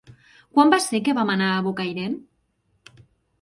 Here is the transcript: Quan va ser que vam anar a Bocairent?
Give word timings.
Quan 0.57 0.71
va 0.73 0.79
ser 0.85 1.01
que 1.07 1.15
vam 1.17 1.31
anar 1.33 1.51
a 1.51 1.59
Bocairent? 1.67 2.17